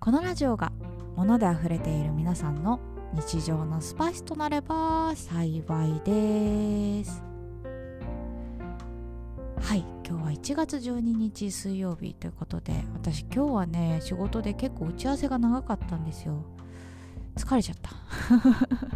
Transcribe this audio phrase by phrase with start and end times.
[0.00, 0.72] このラジオが
[1.14, 2.80] 物であふれている皆さんの
[3.12, 7.22] 日常のスパイスとなれば幸いです。
[9.60, 16.46] はい今日は1月12日水曜日ということで私今日はね仕事で結構打ち合わせが長かったんですよ。
[17.36, 17.90] 疲れちゃった。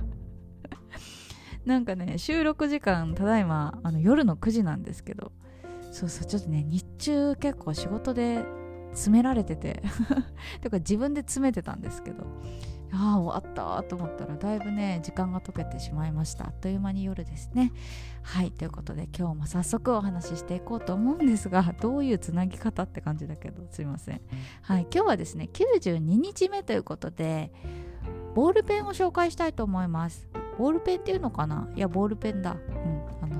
[1.67, 5.33] なんかね収録時間ただいまあの夜の9時なんですけど。
[5.93, 8.45] そうそうちょっとね日中結構仕事で
[8.95, 9.83] 詰められてて。
[10.63, 12.25] とか自分で詰めてたんですけど。
[12.97, 16.47] ああ終わったと思ったらだいぶね時間が解けてしまいました。
[16.47, 17.73] あっという間に夜ですね。
[18.23, 24.21] はいということで今日も早速お話ししていこうと思うんですがどういうつなぎ方って感じだけどすいません。
[24.63, 27.53] はい今日はですね92日目ということで
[28.37, 30.29] ボールペンを紹介したいと思います。
[30.57, 31.69] ボールペンっていうのかな？
[31.75, 32.53] いやボールペンだ。
[32.53, 32.55] う
[32.89, 32.94] ん。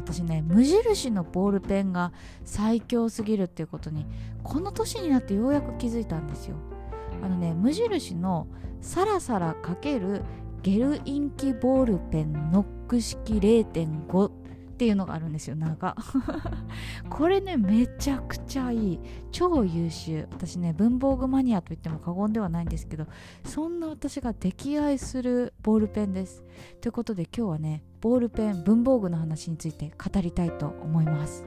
[0.05, 2.13] 私ね無印のボールペンが
[2.45, 4.07] 最強すぎるっていうことに
[4.43, 6.57] この年になってようやく気づいたんですよ。
[7.23, 8.47] あのね無印の
[8.83, 10.23] サラサラ×
[10.63, 14.44] ゲルインキボールペンノック式0.5
[14.75, 15.77] っていうのがあるんですよなん。
[15.77, 15.97] か
[17.09, 19.01] これねめちゃくちゃいい。
[19.31, 20.27] 超優秀。
[20.33, 23.07] 私ね文房具マニアといっても過言ではないんですけど
[23.45, 26.45] そんな私が溺愛するボールペンです。
[26.81, 31.45] ということで今日はねボールペン文房具の話について語りたいと思います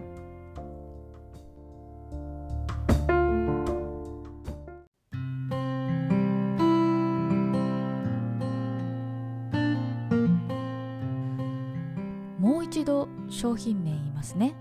[13.38, 14.56] 商品名言いますね。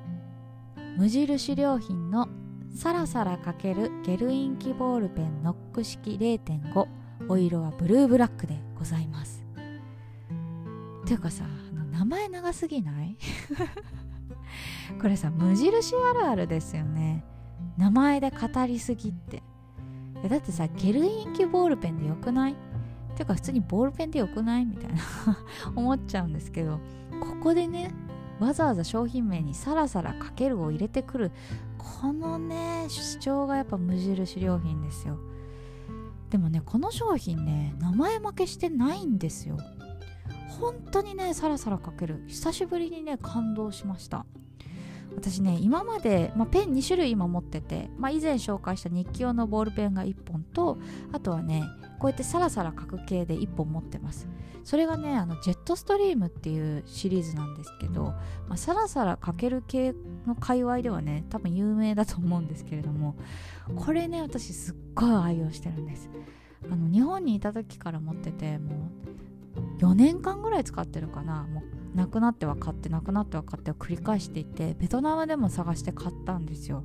[0.98, 2.28] 無印良品の
[2.74, 6.86] サラサラ×ゲルインキボールペンノック式0.5
[7.26, 9.46] お色はブルーブラックでございます。
[11.06, 11.44] ていうかさ
[11.90, 13.16] 名前長すぎない？
[15.00, 17.24] これさ無印あるあるですよね。
[17.78, 19.42] 名前で語りすぎって。
[20.28, 22.56] だってさゲルインキボールペンでよくない？
[23.14, 24.66] ていうか普通にボールペンでよくない？
[24.66, 25.00] みたいな
[25.74, 26.78] 思っちゃうんですけど。
[27.18, 27.90] ここでね
[28.38, 31.32] わざわざ商品名にさらさらかけるを入れてくる。
[31.78, 35.18] このね主張がやっぱ無印良品ですよ。
[36.30, 39.56] でもねこの商品ね名前負けしてないんですよ。
[40.60, 42.24] 本当にねさらさらかける。
[42.26, 44.25] 久しぶりにね感動しました。
[45.16, 50.78] 私ね今まで、まあ、ペン2種類今持ってて、まあ、以前紹介した日記用のボールペンが1本と
[51.12, 51.64] あとはね
[51.98, 54.28] こうやってサラサラ書く系で1本持ってます。
[54.62, 58.02] それがねあのジェットストリームっていうシリーズなんですけど、
[58.48, 59.94] まあ、サラサラ書ける系
[60.26, 63.14] の界隈ではね多分有名だと思うんですけれども
[63.76, 66.10] これね私すっごい愛用してるんです。
[66.70, 68.90] あの日本にいた時から持ってても
[69.78, 71.44] う4年間ぐらい使ってるかな。
[71.44, 76.84] もうなくなっては買ってなくなっては買っては繰り返していてベトナムでも探して買ったんですよ。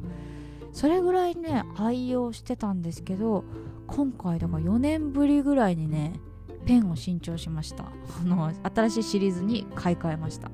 [0.74, 3.44] それぐらいね愛用してたんですけど
[3.88, 6.14] 今回だから4年ぶりぐらいにね
[6.66, 7.84] ペンを新調しました。
[7.84, 10.50] あの新しいシリーズに買い替えました。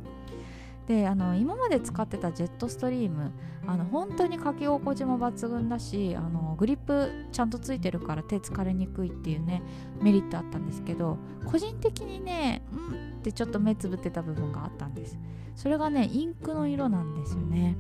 [0.87, 3.31] であの今まで使ってたジェットストリーム
[3.67, 9.61] あの本当に書き心地も抜群だしあのグリップちゃんとついてるから手疲れにくいっていうね
[10.01, 15.17] メリットあったんですけど個人的にねうんってちょっと目つぶってた部分があったんです。
[15.55, 17.75] それがねインクの色なんですよね。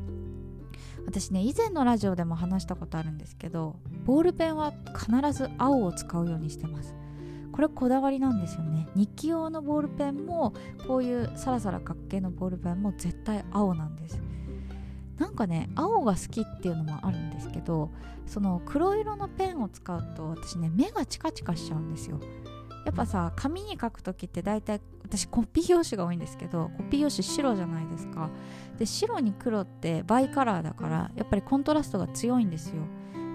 [1.05, 6.93] 私ね以前のラジオでも話したことあるんですけどボールペンは必ず青を使うようにしてます。
[7.57, 8.87] これこだわりなんですよね。
[8.93, 10.53] 日記用のボールペンも
[10.87, 14.21] こういうサラサラ角形のボールペンも絶対青なんです。
[15.17, 17.89] なんかね青が好きっていうのもあるんですけど
[18.27, 22.19] その黒色のペンを使うと私ね目がチカチカしちゃうんですよ。
[22.85, 28.29] やっぱさ紙に書く時って大体私コピー用紙が多いんですけどコピー用紙白じゃないですか。
[28.77, 32.83] で白に黒ってバイカラーだからやっぱりコントラストが強いんですよ。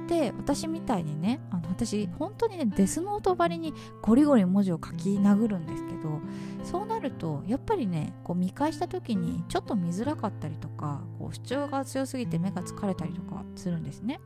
[0.09, 6.21] で私みたいにねあの私本当にねデスノートばりにゴリゴリ文字を書き殴るんですけど
[6.65, 14.21] そうなるとやっぱりねこう見返した時にちょっと見づらかったりとかこう主張が強すぎて目が疲れたりとかするんですね。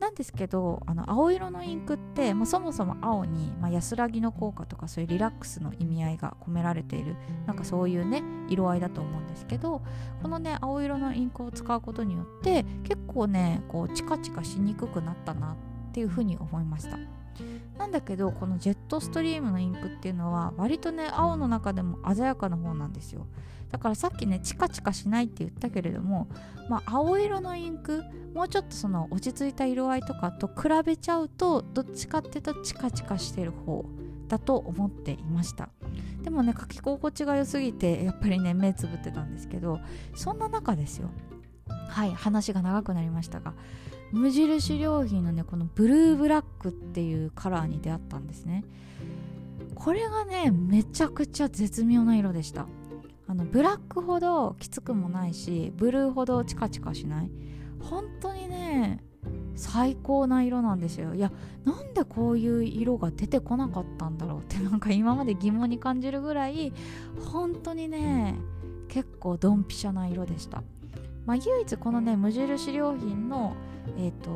[0.00, 9.82] なんですけどあの青色のインクって、まあ、そもそも青に、まあ、安らぎの効果とかそういうリラックスの意味合いが込められているなんかそういうね色合いだと思うんですけど
[10.22, 16.98] このね青色のインクを使うことによって結構ねこうチカチカしにくくなったなっていうふうに思いました。
[17.78, 23.26] なんだけどこのジェットストリームのインクっていうのは割とね青の中でも鮮やかな方なんですよ。
[23.70, 26.28] だからさっきねチカチカしないって言ったけれども、
[26.68, 33.84] まあ、青色のインクもうちょっとその落ち着いた色合いとかと比べちゃうとどっちかっていうとチカチカしてる方
[34.28, 35.70] だと思っていました。
[36.22, 39.80] でもね書き心地が良すぎてやっぱりね目つぶってたんですけど
[40.14, 41.10] そんな中ですよ。
[41.88, 43.54] はい話が長くなりましたが。
[44.14, 48.64] 無印良品のねこのブルーブラックっていうカラーに出会ったんですね。
[49.74, 52.66] これがねめちゃくちゃ絶妙な色でした。
[53.26, 57.30] あのブラックほどきつくもないしブルーほどチカチカしない。
[57.80, 59.02] 本当にね
[59.56, 61.14] 最高な色なんですよ。
[61.14, 61.32] いや
[61.64, 66.72] なんでこういう色が出てこなかったんだろうってなんか今まで疑問に感じるぐらい
[67.32, 68.36] 本当にね
[68.86, 70.62] 結構ドンピシャな色でした。
[71.26, 73.56] まあ唯一このね無印良品の
[73.98, 74.30] えっ、ー、と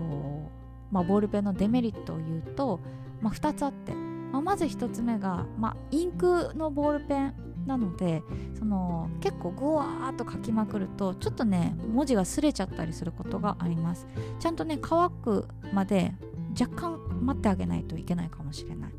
[0.90, 2.81] まあボールペンのデメリットを言うと、
[3.20, 7.35] まあ、2つあって、まあ、まず1つ目が、まあ、インクのボールペン
[7.67, 8.23] なので
[8.58, 14.06] その結構グワーっと書きまくるとちょっとね文字が擦れちゃったりすることがあります。
[14.40, 16.14] ちゃんとね乾くまで
[16.58, 18.93] 若干待ってあげないといけないかもしれない。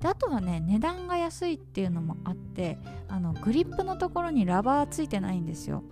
[0.00, 2.78] であとはね値段が安いっていうのもあって
[3.08, 5.82] あのグリップのところにラバーついてないんですよ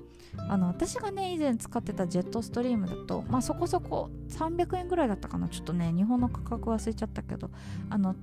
[0.48, 5.48] あの私がね以前使ってたジェットストリームだとまあそこそこ300円ぐらいだったかな。
[5.48, 7.50] ちょっとね日本の価格忘れちゃったけど
[7.90, 8.14] あの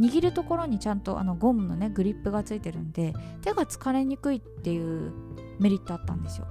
[0.00, 5.12] 握るところにちゃんとあのゴムのねグリップがついてるんで手が疲れにくいっていう
[5.60, 6.46] メリットあったんですよ。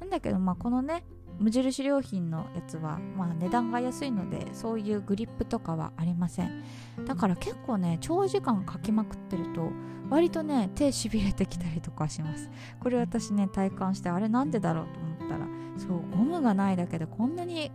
[0.00, 1.04] なんだけどまあこのね
[1.38, 6.64] 無印良品のやつは、まあ、値段が安いのでそういうグリップとかはありません。
[7.06, 9.70] だから結構ね長時間書きまくってると
[10.08, 12.50] 割とね手しびれてきたりとかします。
[12.80, 15.46] これ私ね体感してあれなんでだろうと思ったら
[15.76, 17.70] そうゴムがないだけでこんなに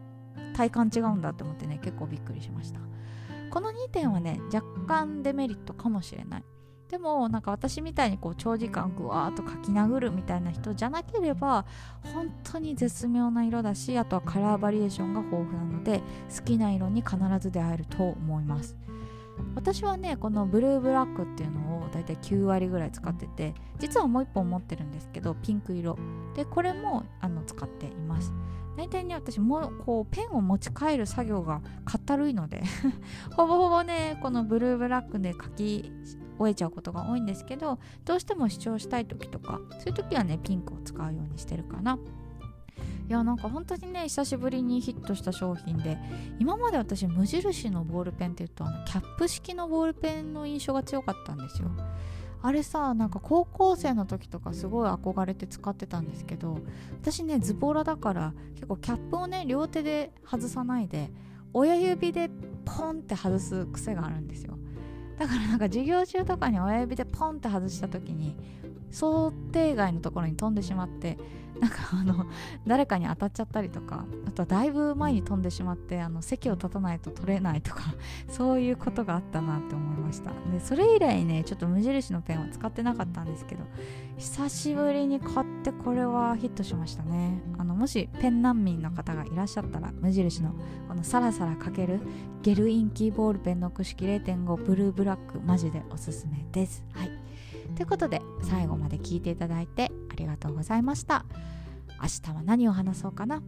[0.56, 2.80] 体感違うんだって思ってね結構びっくりしました。
[3.52, 6.44] この2点はね若干デメリットかもしれない。
[6.92, 11.66] でもなんか私みたいにこう長時間ぐわーっと書き殴るみたいな人じゃなければ
[12.14, 16.02] 本当に絶妙な色だしあとはカラーバリエーションが豊富なので
[16.38, 18.76] 好きな色に必ず出会えると思います。
[19.56, 25.98] 私はねこのブルーブラックっていうのをだいたい9割ぐらい使ってて実はもう1本持ってるんですけどピンク色。
[26.36, 28.34] でこれもあの使っています。
[28.76, 32.64] 大体ね私もこうペンを持ち帰る作業がかったるいので
[33.36, 35.92] ほぼほぼねこのブルーブラックで書き
[36.42, 41.98] 終えちゃうことが多いんですけどどうしても主張したい時とかそういう時はねピンクを使うようにしてるかな。
[43.08, 45.98] いやなんか本当にね久しぶりにヒットした商品で
[46.40, 51.70] 今まで私無印のボールペンっていうとあのキャップ式のボールペンの印象が強かったんですよ。
[52.42, 56.58] あれさなんか高校生の時とかすごい憧れて使ってたんですけど
[57.02, 61.12] 私ねズボラだから結構キャップをね両手で外さないで
[61.54, 62.32] 親指で
[62.66, 64.58] ポンって外す癖があるんですよ。
[65.22, 68.36] だからなんか授業中とかに親指でポンって外した時に
[68.92, 71.18] 想定外のところに飛んでしまって
[71.62, 72.26] なんかあの
[72.66, 77.84] 誰かに当たっちゃったりとかあとはだいぶ前に飛んでしまってあの席を立たないと取れないとか
[78.28, 80.32] そういうことがあったなって思いました。
[80.52, 83.64] でそれ以来ねちょっと無印のペンは使ってなかったんですけど
[84.18, 87.44] 久しぶりに買ってこれはヒットしましたね。
[87.60, 90.56] あのもしペン難民の方がいらっしゃったら無印の
[90.88, 92.00] このサラサラかける
[92.42, 96.84] ゲルインキーボールペンのく式0.5ブルーブラックマジでおすすめです。
[96.94, 97.21] はい。
[97.82, 101.26] ということで最後まで聞いていただいてありがとうございました。
[102.00, 103.42] 明日は何を話そうかな？